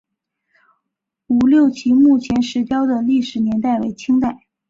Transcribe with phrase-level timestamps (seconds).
[1.27, 4.47] 吴六奇墓前石雕的历史年代为清代。